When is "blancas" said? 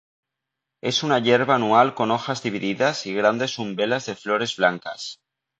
4.57-5.19